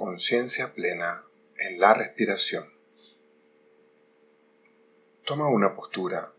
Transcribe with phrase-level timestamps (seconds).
[0.00, 1.26] Conciencia plena
[1.58, 2.72] en la respiración.
[5.26, 6.32] Toma una postura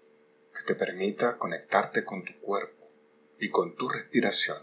[0.52, 2.90] que te permita conectarte con tu cuerpo
[3.38, 4.58] y con tu respiración.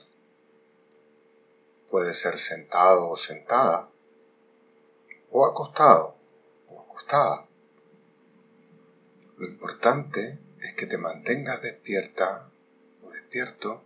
[1.88, 3.88] Puede ser sentado o sentada,
[5.30, 6.16] o acostado
[6.66, 7.46] o acostada.
[9.36, 12.50] Lo importante es que te mantengas despierta
[13.04, 13.84] o despierto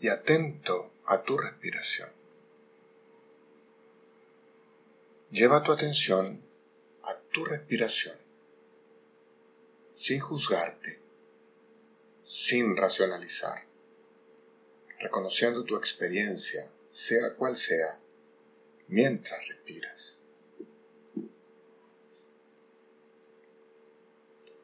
[0.00, 2.15] y atento a tu respiración.
[5.30, 6.40] Lleva tu atención
[7.02, 8.16] a tu respiración,
[9.92, 11.00] sin juzgarte,
[12.22, 13.66] sin racionalizar,
[15.00, 17.98] reconociendo tu experiencia, sea cual sea,
[18.86, 20.20] mientras respiras.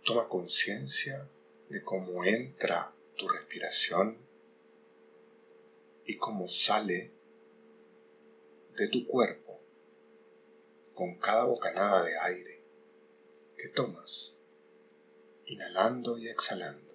[0.05, 1.29] Toma conciencia
[1.71, 4.17] de cómo entra tu respiración
[6.07, 7.11] y cómo sale
[8.77, 9.52] de tu cuerpo
[10.95, 12.65] con cada bocanada de aire
[13.57, 14.39] que tomas,
[15.47, 16.93] inhalando y exhalando,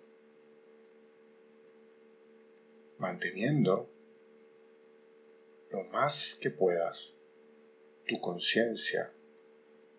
[2.98, 3.90] manteniendo
[5.70, 7.20] lo más que puedas
[8.08, 9.14] tu conciencia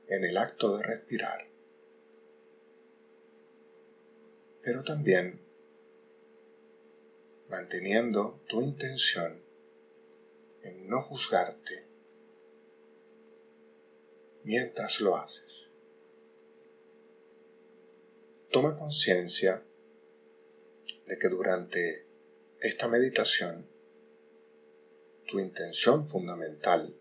[0.09, 1.49] en el acto de respirar,
[4.63, 5.41] pero también
[7.49, 9.43] manteniendo tu intención
[10.63, 11.88] en no juzgarte
[14.49, 15.73] mientras lo haces.
[18.51, 19.63] Toma conciencia
[21.05, 22.07] de que durante
[22.59, 23.69] esta meditación
[25.27, 26.99] tu intención fundamental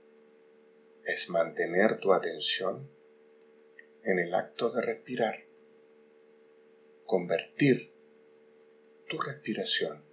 [1.06, 2.92] es mantener tu atención
[4.04, 5.46] en el acto de respirar,
[7.06, 7.94] convertir
[9.08, 10.04] tu respiración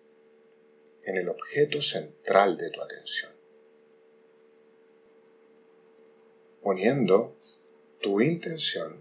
[1.02, 3.33] en el objeto central de tu atención,
[6.64, 7.36] poniendo
[8.00, 8.96] tu intención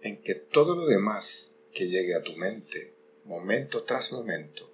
[0.00, 2.92] en que todo lo demás que llegue a tu mente,
[3.24, 4.68] momento tras momento,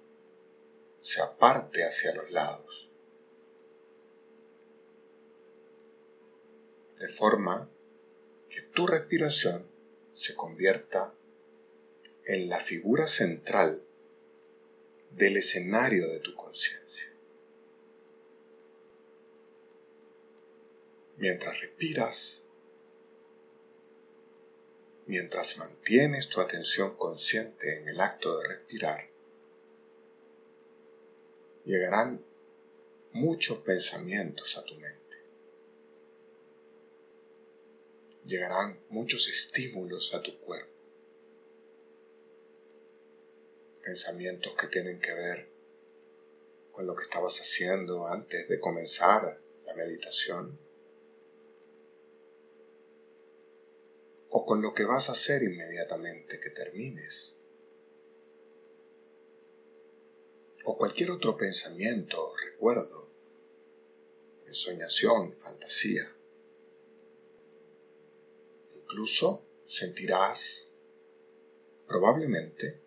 [1.03, 2.89] se aparte hacia los lados,
[6.97, 7.69] de forma
[8.49, 9.63] que tu respiración
[10.13, 11.13] se convierta
[12.25, 13.83] en la figura central
[15.11, 17.18] del escenario de tu conciencia.
[21.19, 22.45] Mientras respiras,
[25.05, 29.09] mientras mantienes tu atención consciente en el acto de respirar,
[31.65, 32.23] llegarán
[33.11, 34.97] muchos pensamientos a tu mente.
[38.25, 40.69] Llegarán muchos estímulos a tu cuerpo.
[43.81, 45.49] pensamientos que tienen que ver
[46.71, 50.68] con lo que estabas haciendo antes de comenzar la meditación
[54.29, 57.39] o con lo que vas a hacer inmediatamente que termines
[60.69, 63.09] o cualquier otro pensamiento, recuerdo,
[64.45, 66.15] ensoñación, fantasía.
[68.75, 70.69] Incluso sentirás
[71.87, 72.81] probablemente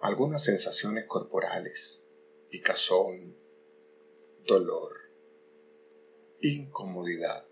[0.00, 2.02] algunas sensaciones corporales,
[2.48, 3.36] picazón,
[4.46, 4.96] dolor,
[6.40, 7.46] incomodidad.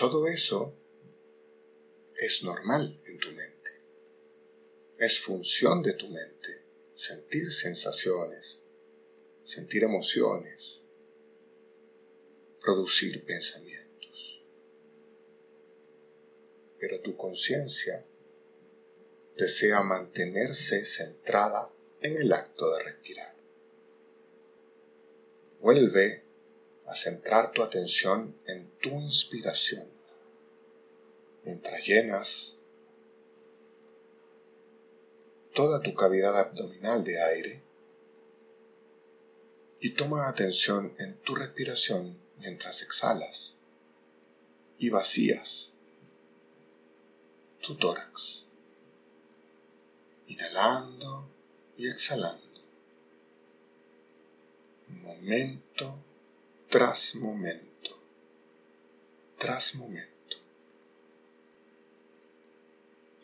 [0.00, 0.74] Todo eso
[2.16, 3.70] es normal en tu mente.
[4.96, 8.60] Es función de tu mente sentir sensaciones,
[9.44, 10.86] sentir emociones,
[12.62, 14.42] producir pensamientos.
[16.78, 18.02] Pero tu conciencia
[19.36, 23.36] desea mantenerse centrada en el acto de respirar.
[25.60, 26.29] Vuelve
[26.90, 29.88] a centrar tu atención en tu inspiración.
[31.44, 32.58] Mientras llenas
[35.54, 37.62] toda tu cavidad abdominal de aire
[39.78, 43.56] y toma atención en tu respiración mientras exhalas
[44.76, 45.72] y vacías
[47.62, 48.46] tu tórax.
[50.26, 51.28] Inhalando
[51.76, 52.62] y exhalando,
[54.88, 56.09] momento
[56.70, 58.00] tras momento,
[59.36, 60.36] tras momento.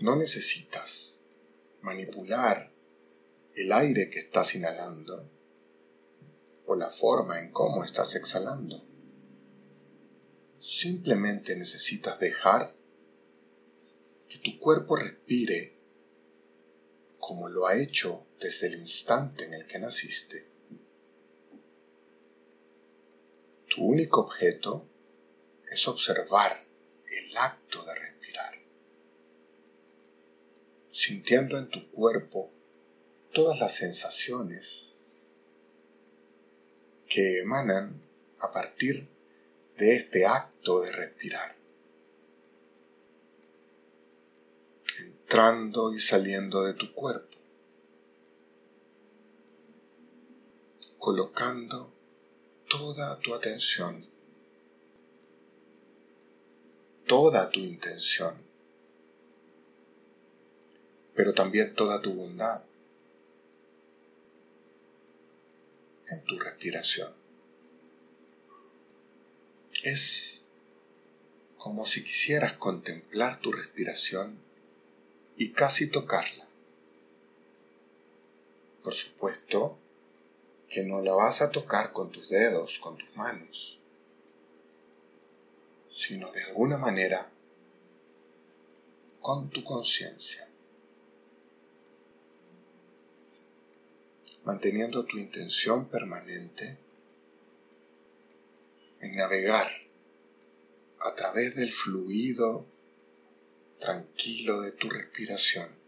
[0.01, 1.21] No necesitas
[1.81, 2.73] manipular
[3.55, 5.31] el aire que estás inhalando
[6.67, 8.85] o la forma en cómo estás exhalando.
[10.59, 12.75] Simplemente necesitas dejar
[14.29, 15.79] que tu cuerpo respire
[17.21, 20.46] como lo ha hecho desde el instante en el que naciste.
[23.77, 24.87] Tu único objeto
[25.71, 26.65] es observar
[27.07, 28.55] el acto de respirar,
[30.91, 32.51] sintiendo en tu cuerpo
[33.35, 34.97] todas las sensaciones
[37.07, 38.01] que emanan
[38.39, 39.09] a partir
[39.77, 41.55] de este acto de respirar.
[44.99, 47.37] entrando y saliendo de tu cuerpo,
[50.99, 51.96] colocando
[52.69, 54.05] toda tu atención,
[57.07, 58.37] toda tu intención,
[61.15, 62.65] pero también toda tu bondad
[66.09, 67.13] en tu respiración.
[69.83, 70.45] Es
[71.57, 74.39] como si quisieras contemplar tu respiración
[75.37, 76.47] y casi tocarla.
[78.83, 79.79] Por supuesto
[80.69, 83.79] que no la vas a tocar con tus dedos, con tus manos,
[85.89, 87.31] sino de alguna manera
[89.21, 90.49] con tu conciencia,
[94.45, 96.79] manteniendo tu intención permanente
[99.01, 99.69] en navegar
[101.01, 102.67] a través del fluido
[103.79, 105.86] tranquilo de tu respiración.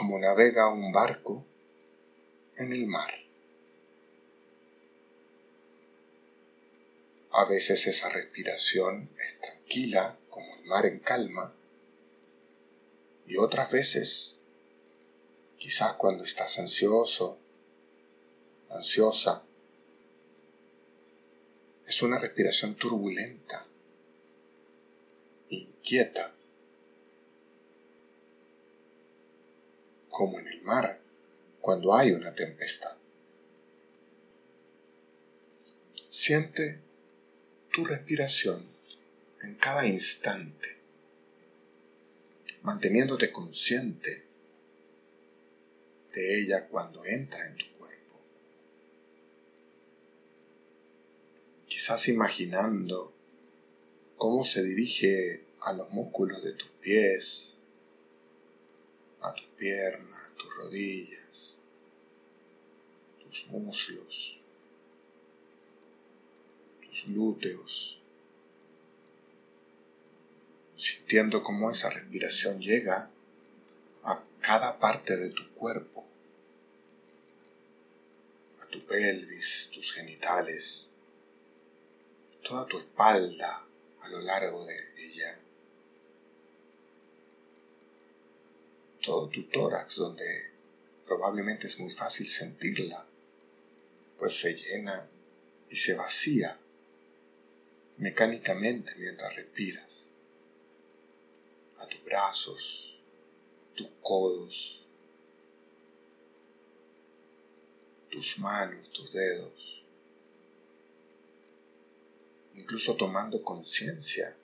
[0.00, 1.44] Como navega un barco
[2.56, 3.12] en el mar.
[7.32, 11.54] A veces esa respiración es tranquila como el mar en calma
[13.26, 14.38] y otras veces,
[15.58, 17.38] quizás cuando estás ansioso,
[18.70, 19.42] ansiosa,
[21.86, 23.66] es una respiración turbulenta
[25.50, 26.34] inquieta,
[30.20, 31.00] como en el mar
[31.62, 32.94] cuando hay una tempestad.
[36.10, 36.78] Siente
[37.72, 38.66] tu respiración
[39.40, 40.76] en cada instante,
[42.60, 44.26] manteniéndote consciente
[46.12, 48.20] de ella cuando entra en tu cuerpo.
[51.66, 53.14] Quizás imaginando
[54.18, 57.56] cómo se dirige a los músculos de tus pies,
[59.22, 60.09] a tus piernas,
[60.60, 61.58] rodillas,
[63.22, 64.38] tus muslos,
[66.82, 67.98] tus glúteos,
[70.76, 73.10] sintiendo cómo esa respiración llega
[74.02, 76.04] a cada parte de tu cuerpo,
[78.60, 80.90] a tu pelvis, tus genitales,
[82.42, 83.64] toda tu espalda,
[84.00, 85.38] a lo largo de ella.
[89.02, 90.49] Todo tu tórax donde
[91.10, 93.04] probablemente es muy fácil sentirla,
[94.16, 95.08] pues se llena
[95.68, 96.56] y se vacía
[97.96, 100.06] mecánicamente mientras respiras.
[101.78, 102.96] A tus brazos,
[103.74, 104.86] tus codos,
[108.08, 109.82] tus manos, tus dedos
[112.54, 114.36] incluso tomando conciencia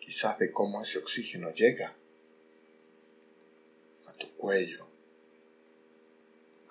[0.00, 1.94] quizás de cómo ese oxígeno llega
[4.06, 4.87] a tu cuello,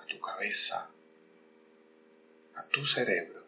[0.07, 0.89] tu cabeza,
[2.55, 3.43] a tu cerebro,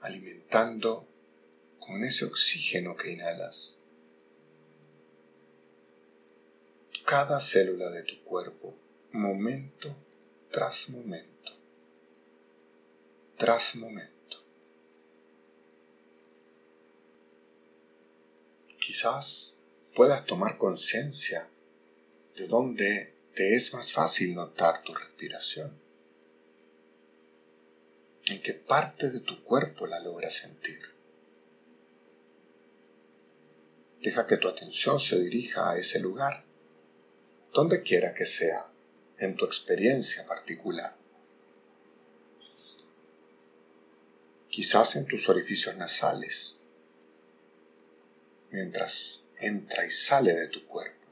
[0.00, 1.06] alimentando
[1.78, 3.78] con ese oxígeno que inhalas
[7.04, 8.74] cada célula de tu cuerpo,
[9.12, 9.94] momento
[10.50, 11.52] tras momento,
[13.36, 14.14] tras momento.
[18.84, 19.56] quizás
[19.94, 21.48] puedas tomar conciencia
[22.36, 25.76] de dónde te es más fácil notar tu respiración,
[28.26, 30.80] en qué parte de tu cuerpo la logras sentir.
[34.00, 36.44] Deja que tu atención se dirija a ese lugar,
[37.52, 38.70] donde quiera que sea,
[39.18, 40.96] en tu experiencia particular.
[44.48, 46.58] Quizás en tus orificios nasales,
[48.50, 51.03] mientras entra y sale de tu cuerpo.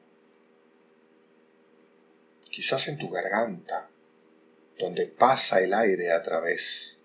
[2.53, 3.89] Quizás en tu garganta,
[4.79, 6.99] donde pasa el aire a través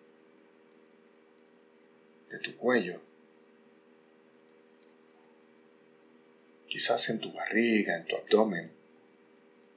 [2.29, 3.01] de tu cuello.
[6.67, 8.71] Quizás en tu barriga, en tu abdomen,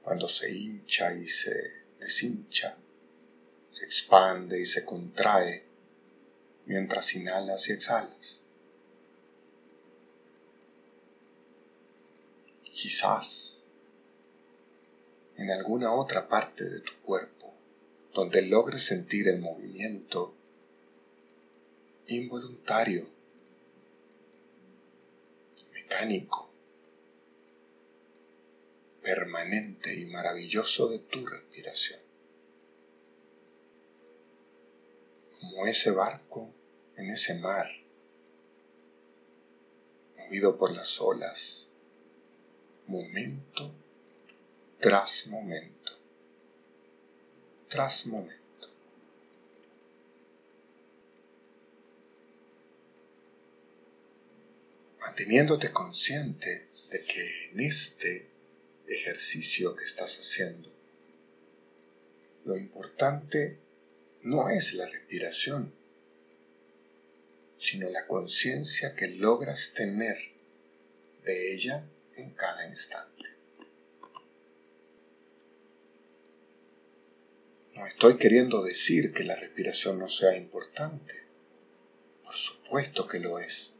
[0.03, 1.55] cuando se hincha y se
[1.99, 2.75] deshincha,
[3.69, 5.63] se expande y se contrae
[6.65, 8.41] mientras inhalas y exhalas.
[12.81, 13.60] quizás
[15.37, 17.41] en alguna otra parte de tu cuerpo
[18.13, 20.35] donde logres sentir el movimiento
[22.07, 23.07] involuntario,
[25.73, 26.49] mecánico,
[29.01, 31.99] permanente y maravilloso de tu respiración.
[35.39, 36.53] Como ese barco
[36.97, 37.67] en ese mar,
[40.17, 41.69] movido por las olas,
[42.87, 43.73] momento
[44.81, 45.95] tras momento,
[47.69, 48.67] tras momento.
[54.99, 58.27] Manteniéndote consciente de que en este
[58.87, 60.73] ejercicio que estás haciendo,
[62.45, 63.59] lo importante
[64.23, 65.75] no es la respiración,
[67.59, 70.17] sino la conciencia que logras tener
[71.23, 73.30] de ella en cada instante.
[77.81, 81.25] No estoy queriendo decir que la respiración no sea importante.
[82.23, 83.73] Por supuesto que lo es.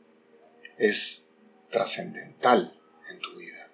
[0.79, 1.25] Es
[1.69, 2.81] trascendental
[3.11, 3.69] en tu vida.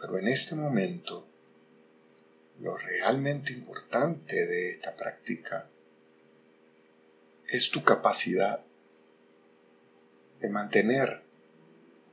[0.00, 1.28] Pero en este momento,
[2.58, 5.70] lo realmente importante de esta práctica
[7.46, 8.64] es tu capacidad
[10.40, 11.22] de mantener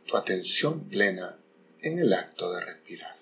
[0.05, 1.39] tu atención plena
[1.81, 3.15] en el acto de respirar,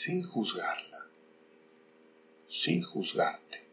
[0.00, 1.08] sin juzgarla,
[2.46, 3.64] sin juzgarte,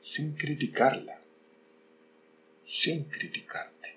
[0.00, 1.20] sin criticarla,
[2.64, 3.96] sin criticarte,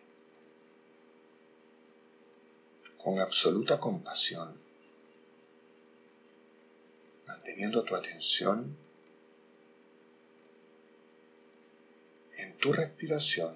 [2.98, 4.60] con absoluta compasión
[7.28, 8.76] manteniendo tu atención
[12.38, 13.56] en tu respiración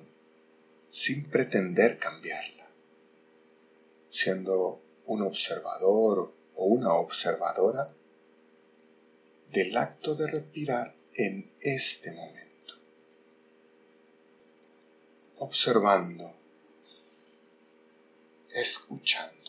[0.92, 2.68] sin pretender cambiarla,
[4.12, 7.93] siendo un observador o una observadora
[9.51, 12.75] del acto de respirar en este momento,
[15.38, 16.33] observando,
[18.50, 19.43] escuchando.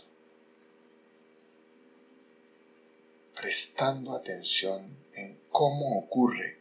[3.44, 6.56] prestando atención en cómo ocurre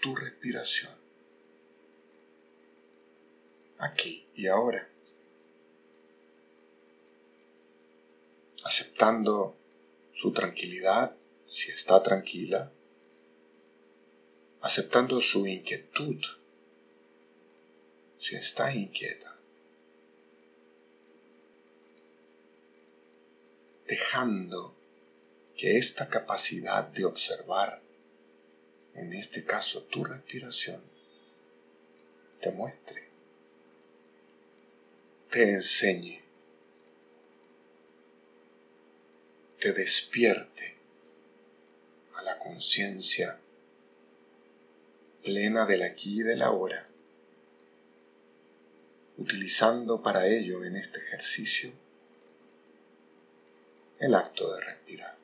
[0.00, 0.94] tu respiración.
[3.78, 4.88] Aquí y ahora.
[8.96, 9.54] Aceptando
[10.10, 11.14] su tranquilidad
[11.46, 12.72] si está tranquila.
[14.62, 16.16] Aceptando su inquietud
[18.18, 19.36] si está inquieta.
[23.86, 24.74] dejando
[25.56, 27.80] que esta capacidad de observar,
[28.94, 30.82] en este caso tu respiración,
[32.40, 33.08] te muestre,
[35.30, 36.25] te enseñe,
[39.58, 40.76] te despierte
[42.14, 43.38] a la conciencia
[45.24, 46.86] plena del aquí y del ahora,
[49.16, 51.72] utilizando para ello en este ejercicio
[53.98, 55.16] el acto de respirar.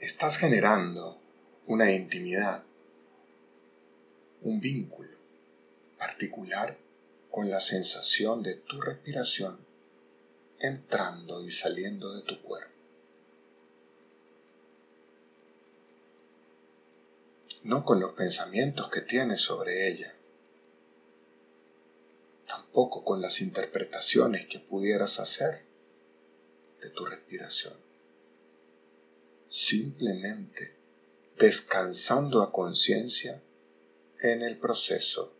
[0.00, 1.20] Estás generando
[1.68, 2.64] una intimidad,
[4.42, 5.16] un vínculo
[5.96, 6.81] particular
[7.32, 9.58] con la sensación de tu respiración
[10.58, 12.70] entrando y saliendo de tu cuerpo.
[17.62, 20.14] No con los pensamientos que tienes sobre ella,
[22.46, 25.64] tampoco con las interpretaciones que pudieras hacer
[26.82, 27.74] de tu respiración.
[29.48, 30.76] Simplemente
[31.38, 33.42] descansando a conciencia
[34.20, 35.32] en el proceso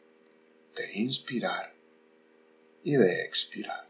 [0.75, 1.82] de inspirar
[2.85, 3.87] y de expirar.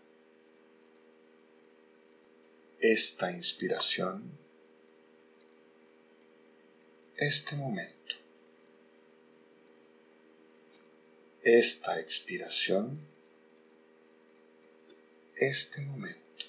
[2.80, 4.38] Esta inspiración,
[7.16, 8.14] este momento,
[11.42, 12.98] esta expiración,
[15.36, 16.46] este momento,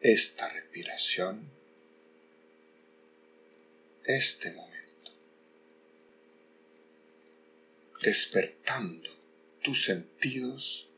[0.00, 1.50] esta respiración,
[4.04, 5.12] este momento,
[8.02, 9.15] despertando
[9.66, 10.88] tus sentidos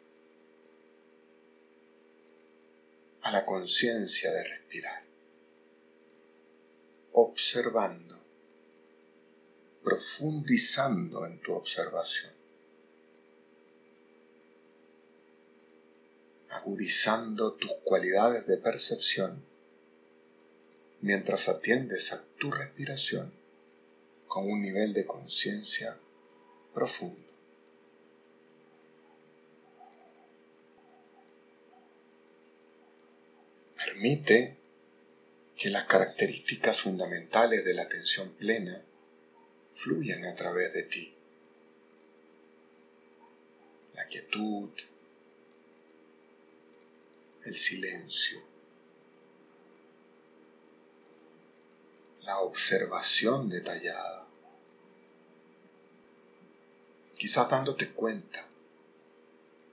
[3.22, 5.04] a la conciencia de respirar,
[7.12, 8.18] observando,
[9.82, 12.36] profundizando en tu observación.
[16.50, 19.44] agudizando tus cualidades de percepción
[21.02, 23.32] mientras atiendes a tu respiración
[24.26, 25.98] con un nivel de conciencia
[26.72, 27.27] profundo.
[33.98, 34.56] Permite
[35.56, 38.80] que las características fundamentales de la atención plena
[39.72, 41.16] fluyan a través de ti.
[43.94, 44.70] La quietud,
[47.44, 48.40] el silencio,
[52.22, 54.28] la observación detallada,
[57.16, 58.46] quizás dándote cuenta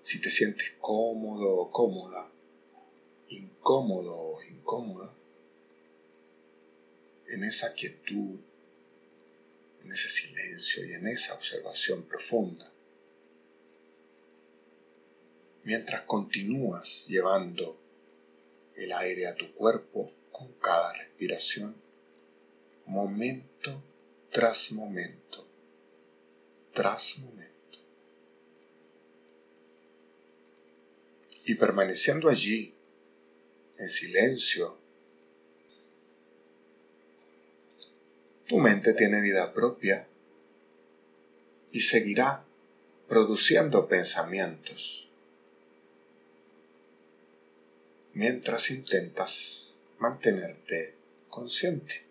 [0.01, 2.31] si te sientes cómodo o cómoda,
[3.29, 5.13] incómodo o incómoda,
[7.27, 8.39] en esa quietud,
[9.83, 12.71] en ese silencio y en esa observación profunda.
[15.63, 17.77] Mientras continúas llevando
[18.75, 21.75] el aire a tu cuerpo con cada respiración,
[22.85, 23.81] momento
[24.35, 25.47] tras momento,
[26.73, 27.79] tras momento.
[31.45, 32.74] Y permaneciendo allí,
[33.77, 34.77] en silencio,
[38.47, 40.07] tu mente tiene vida propia
[41.71, 42.43] y seguirá
[43.07, 45.07] produciendo pensamientos
[48.13, 50.95] mientras intentas mantenerte
[51.29, 52.03] consciente.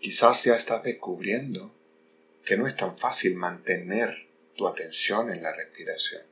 [0.00, 1.72] Quizás ya estás descubriendo
[2.44, 6.22] que no es tan fácil mantener tu atención en la respiración.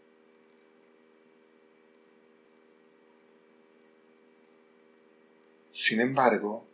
[5.72, 6.66] Sin embargo,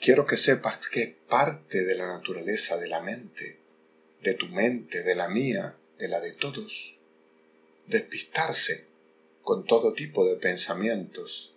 [0.00, 3.58] quiero que sepas que parte de la naturaleza de la mente,
[4.22, 6.96] de tu mente, de la mía, de la de todos,
[7.86, 8.86] despistarse
[9.42, 11.54] con todo tipo de pensamientos,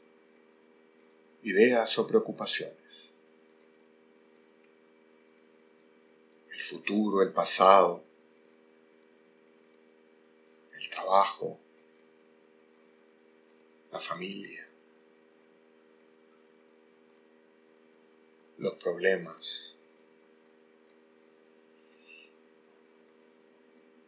[1.43, 3.17] ideas o preocupaciones.
[6.58, 8.04] el futuro, el pasado,
[10.78, 11.60] el trabajo,
[13.92, 14.68] la familia,
[18.58, 19.76] los problemas.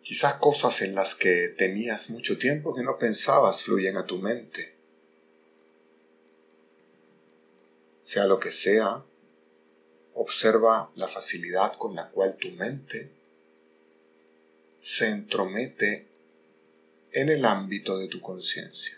[0.04, 4.76] Quizás cosas en las que tenías mucho tiempo que no pensabas fluyen a tu mente.
[8.02, 9.06] Sea lo que sea,
[10.22, 13.10] Observa la facilidad con la cual tu mente
[14.82, 16.09] se entromete
[17.12, 18.98] en el ámbito de tu conciencia,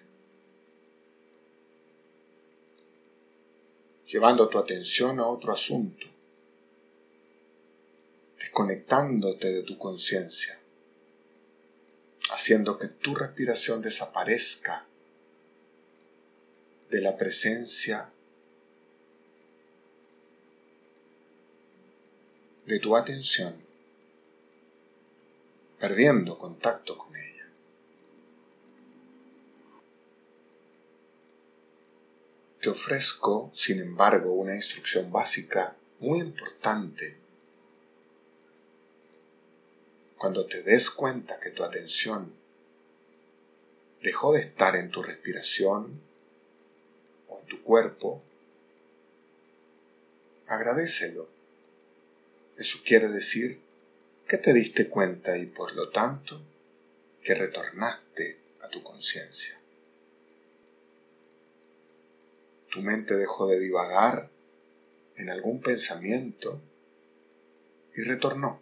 [4.06, 6.08] llevando tu atención a otro asunto,
[8.38, 10.60] desconectándote de tu conciencia,
[12.32, 14.86] haciendo que tu respiración desaparezca
[16.89, 18.12] de la presencia
[22.65, 23.56] de tu atención,
[25.80, 27.47] perdiendo contacto con ella.
[32.62, 37.17] Te ofrezco, sin embargo, una instrucción básica muy importante.
[40.17, 42.34] Cuando te des cuenta que tu atención
[44.04, 46.00] dejó de estar en tu respiración
[47.28, 48.21] o en tu cuerpo,
[50.47, 51.41] agradecelo
[52.62, 53.60] eso quiere decir
[54.28, 56.41] que te diste cuenta y por lo tanto
[57.24, 59.61] que retornaste a tu conciencia.
[62.72, 64.30] Tu mente dejó de divagar
[65.18, 66.60] en algún pensamiento
[67.96, 68.62] y retornó.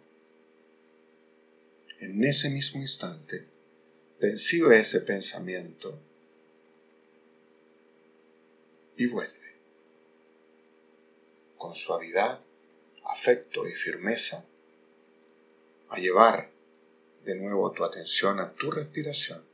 [2.00, 3.46] En ese mismo instante,
[4.18, 5.98] percibe ese pensamiento
[8.96, 9.56] y vuelve
[11.56, 12.40] con suavidad
[13.04, 14.44] afecto y firmeza
[15.88, 16.50] a llevar
[17.24, 19.44] de nuevo tu atención a tu respiración,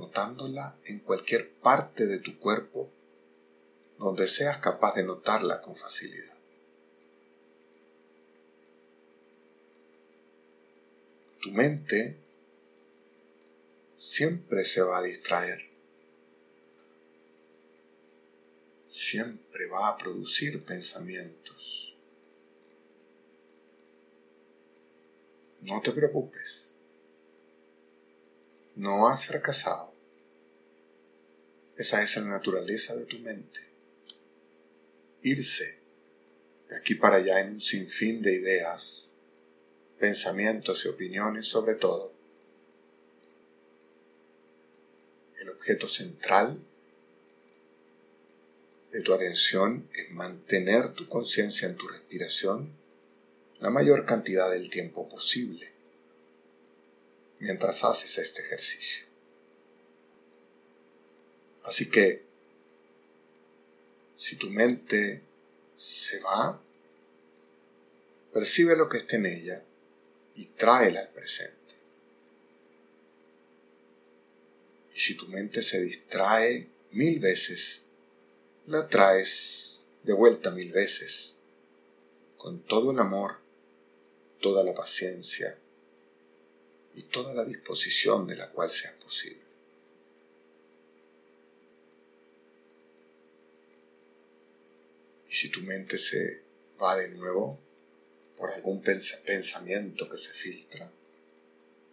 [0.00, 2.90] notándola en cualquier parte de tu cuerpo
[3.98, 6.34] donde seas capaz de notarla con facilidad.
[11.42, 12.16] Tu mente
[13.96, 15.70] siempre se va a distraer
[18.90, 21.94] siempre va a producir pensamientos.
[25.62, 26.74] No te preocupes.
[28.74, 29.89] No has fracasado.
[31.80, 33.58] Esa es la naturaleza de tu mente.
[35.22, 35.78] Irse
[36.68, 39.08] de aquí para allá en un sinfín de ideas,
[39.98, 42.12] pensamientos y opiniones sobre todo.
[45.38, 46.62] el objeto central
[48.92, 52.74] de tu atención es mantener tu conciencia en tu respiración
[53.58, 55.72] la mayor cantidad del tiempo posible
[57.38, 59.09] mientras haces este ejercicio.
[61.70, 62.24] Así que,
[64.16, 65.22] si tu mente
[65.76, 66.60] se va,
[68.32, 69.62] percibe lo que esté en ella
[70.34, 71.76] y tráela al presente.
[74.96, 77.84] Y si tu mente se distrae mil veces,
[78.66, 81.36] la traes de vuelta mil veces,
[82.36, 83.36] con todo el amor,
[84.40, 85.56] toda la paciencia
[86.96, 89.49] y toda la disposición de la cual sea posible.
[95.40, 96.42] Si tu mente se
[96.82, 97.58] va de nuevo
[98.36, 100.92] por algún pensamiento que se filtra,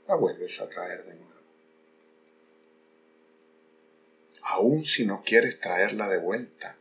[0.05, 1.41] la vuelves a traer de nuevo.
[4.41, 6.75] Aun si no quieres traerla de vuelta,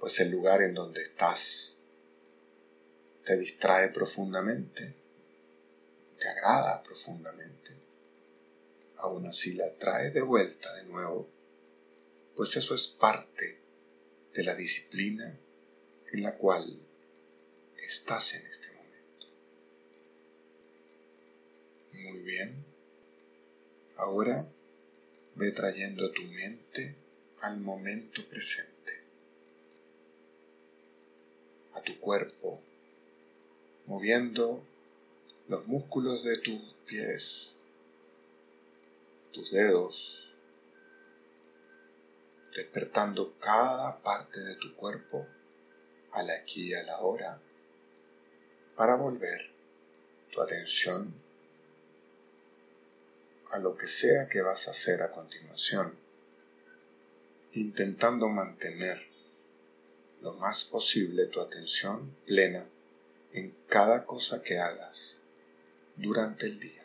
[0.00, 1.76] pues el lugar en donde estás
[3.26, 4.94] te distrae profundamente,
[6.18, 7.72] te agrada profundamente,
[8.96, 11.28] aún así la trae de vuelta de nuevo,
[12.34, 13.67] pues eso es parte
[14.34, 15.38] de la disciplina
[16.12, 16.78] en la cual
[17.76, 19.26] estás en este momento.
[21.92, 22.64] Muy bien.
[23.96, 24.48] Ahora
[25.34, 26.94] ve trayendo tu mente
[27.40, 28.92] al momento presente,
[31.74, 32.60] a tu cuerpo,
[33.86, 34.64] moviendo
[35.48, 37.58] los músculos de tus pies,
[39.32, 40.27] tus dedos,
[42.58, 45.28] despertando cada parte de tu cuerpo
[46.10, 47.40] al aquí y a la hora
[48.76, 49.52] para volver
[50.32, 51.14] tu atención
[53.52, 55.94] a lo que sea que vas a hacer a continuación,
[57.52, 59.06] intentando mantener
[60.20, 62.66] lo más posible tu atención plena
[63.32, 65.18] en cada cosa que hagas
[65.96, 66.77] durante el día.